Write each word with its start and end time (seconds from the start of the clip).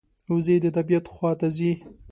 وزې 0.33 0.55
د 0.61 0.65
طبعیت 0.75 1.05
خوا 1.13 1.31
ته 1.39 1.47
ځي 1.57 1.71